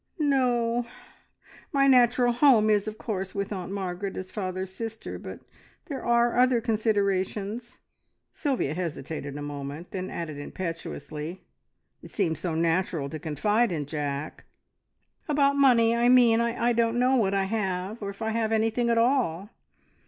[0.17, 0.87] "No:
[1.71, 5.41] my natural home is, of course, with Aunt Margaret as father's sister, but
[5.85, 7.81] there are other considerations."
[8.33, 11.43] Sylvia hesitated a moment, then added impetuously
[12.01, 14.45] it seemed so natural to confide in Jack!
[15.29, 16.41] "About money, I mean.
[16.41, 19.51] I don't know what I have, or if I have anything at all.